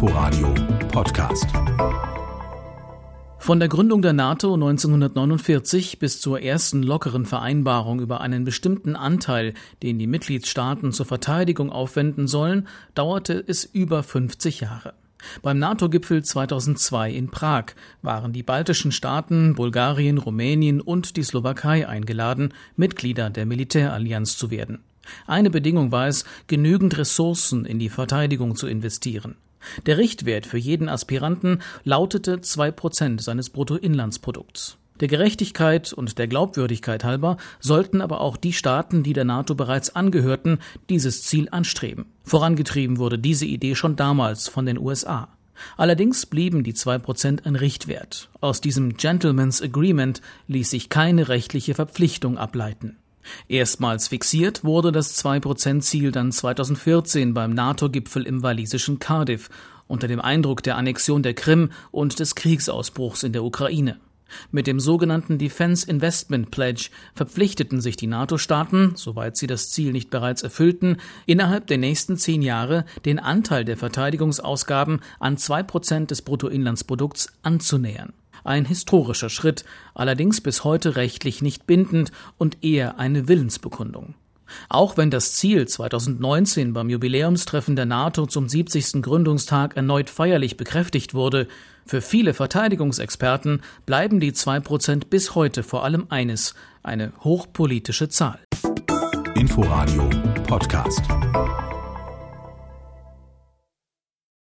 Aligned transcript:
Inforadio 0.00 0.54
Podcast. 0.92 1.48
Von 3.40 3.58
der 3.58 3.68
Gründung 3.68 4.00
der 4.00 4.12
NATO 4.12 4.54
1949 4.54 5.98
bis 5.98 6.20
zur 6.20 6.40
ersten 6.40 6.84
lockeren 6.84 7.26
Vereinbarung 7.26 7.98
über 7.98 8.20
einen 8.20 8.44
bestimmten 8.44 8.94
Anteil, 8.94 9.54
den 9.82 9.98
die 9.98 10.06
Mitgliedstaaten 10.06 10.92
zur 10.92 11.04
Verteidigung 11.04 11.72
aufwenden 11.72 12.28
sollen, 12.28 12.68
dauerte 12.94 13.42
es 13.44 13.64
über 13.64 14.04
50 14.04 14.60
Jahre. 14.60 14.94
Beim 15.42 15.58
NATO-Gipfel 15.58 16.22
2002 16.22 17.10
in 17.10 17.28
Prag 17.32 17.64
waren 18.00 18.32
die 18.32 18.44
baltischen 18.44 18.92
Staaten, 18.92 19.56
Bulgarien, 19.56 20.18
Rumänien 20.18 20.80
und 20.80 21.16
die 21.16 21.24
Slowakei 21.24 21.88
eingeladen, 21.88 22.54
Mitglieder 22.76 23.30
der 23.30 23.46
Militärallianz 23.46 24.38
zu 24.38 24.52
werden. 24.52 24.78
Eine 25.26 25.50
Bedingung 25.50 25.92
war 25.92 26.08
es, 26.08 26.24
genügend 26.46 26.96
Ressourcen 26.98 27.64
in 27.64 27.78
die 27.78 27.88
Verteidigung 27.88 28.56
zu 28.56 28.66
investieren. 28.66 29.36
Der 29.86 29.98
Richtwert 29.98 30.46
für 30.46 30.58
jeden 30.58 30.88
Aspiranten 30.88 31.62
lautete 31.84 32.40
zwei 32.40 32.70
Prozent 32.70 33.22
seines 33.22 33.50
Bruttoinlandsprodukts. 33.50 34.78
Der 35.00 35.08
Gerechtigkeit 35.08 35.92
und 35.92 36.18
der 36.18 36.26
Glaubwürdigkeit 36.26 37.04
halber 37.04 37.36
sollten 37.60 38.00
aber 38.00 38.20
auch 38.20 38.36
die 38.36 38.52
Staaten, 38.52 39.04
die 39.04 39.12
der 39.12 39.24
NATO 39.24 39.54
bereits 39.54 39.94
angehörten, 39.94 40.58
dieses 40.90 41.22
Ziel 41.22 41.48
anstreben. 41.50 42.06
Vorangetrieben 42.24 42.98
wurde 42.98 43.18
diese 43.18 43.46
Idee 43.46 43.76
schon 43.76 43.94
damals 43.94 44.48
von 44.48 44.66
den 44.66 44.78
USA. 44.78 45.28
Allerdings 45.76 46.26
blieben 46.26 46.64
die 46.64 46.74
zwei 46.74 46.98
Prozent 46.98 47.46
ein 47.46 47.56
Richtwert. 47.56 48.28
Aus 48.40 48.60
diesem 48.60 48.96
Gentleman's 48.96 49.62
Agreement 49.62 50.20
ließ 50.46 50.70
sich 50.70 50.88
keine 50.88 51.28
rechtliche 51.28 51.74
Verpflichtung 51.74 52.38
ableiten. 52.38 52.96
Erstmals 53.48 54.08
fixiert 54.08 54.64
wurde 54.64 54.92
das 54.92 55.22
2-Prozent-Ziel 55.22 56.12
dann 56.12 56.32
2014 56.32 57.34
beim 57.34 57.54
NATO-Gipfel 57.54 58.24
im 58.24 58.42
walisischen 58.42 58.98
Cardiff 58.98 59.50
unter 59.86 60.06
dem 60.06 60.20
Eindruck 60.20 60.62
der 60.62 60.76
Annexion 60.76 61.22
der 61.22 61.34
Krim 61.34 61.70
und 61.90 62.18
des 62.20 62.34
Kriegsausbruchs 62.34 63.22
in 63.22 63.32
der 63.32 63.44
Ukraine. 63.44 63.98
Mit 64.50 64.66
dem 64.66 64.78
sogenannten 64.78 65.38
Defense 65.38 65.88
Investment 65.88 66.50
Pledge 66.50 66.90
verpflichteten 67.14 67.80
sich 67.80 67.96
die 67.96 68.06
NATO-Staaten, 68.06 68.92
soweit 68.94 69.36
sie 69.36 69.46
das 69.46 69.70
Ziel 69.70 69.92
nicht 69.92 70.10
bereits 70.10 70.42
erfüllten, 70.42 70.98
innerhalb 71.26 71.66
der 71.66 71.78
nächsten 71.78 72.16
zehn 72.16 72.42
Jahre 72.42 72.84
den 73.04 73.18
Anteil 73.18 73.64
der 73.64 73.76
Verteidigungsausgaben 73.76 75.00
an 75.18 75.38
zwei 75.38 75.62
Prozent 75.62 76.10
des 76.10 76.22
Bruttoinlandsprodukts 76.22 77.32
anzunähern. 77.42 78.12
Ein 78.48 78.64
historischer 78.64 79.28
Schritt, 79.28 79.66
allerdings 79.94 80.40
bis 80.40 80.64
heute 80.64 80.96
rechtlich 80.96 81.42
nicht 81.42 81.66
bindend 81.66 82.12
und 82.38 82.64
eher 82.64 82.98
eine 82.98 83.28
Willensbekundung. 83.28 84.14
Auch 84.70 84.96
wenn 84.96 85.10
das 85.10 85.34
Ziel 85.34 85.68
2019 85.68 86.72
beim 86.72 86.88
Jubiläumstreffen 86.88 87.76
der 87.76 87.84
NATO 87.84 88.24
zum 88.24 88.48
70. 88.48 89.02
Gründungstag 89.02 89.76
erneut 89.76 90.08
feierlich 90.08 90.56
bekräftigt 90.56 91.12
wurde, 91.12 91.46
für 91.84 92.00
viele 92.00 92.32
Verteidigungsexperten 92.32 93.60
bleiben 93.84 94.18
die 94.18 94.32
2% 94.32 95.08
bis 95.10 95.34
heute 95.34 95.62
vor 95.62 95.84
allem 95.84 96.06
eines, 96.08 96.54
eine 96.82 97.12
hochpolitische 97.20 98.08
Zahl. 98.08 98.38
Inforadio 99.34 100.08
Podcast. 100.46 101.02